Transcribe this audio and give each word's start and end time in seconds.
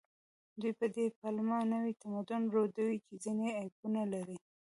دوی 0.59 0.73
په 0.79 0.85
دې 0.95 1.05
پلمه 1.19 1.59
نوي 1.73 1.93
تمدن 2.01 2.41
ردوي 2.55 2.97
چې 3.05 3.13
ځینې 3.23 3.47
عیبونه 3.59 4.01
لري 4.13 4.37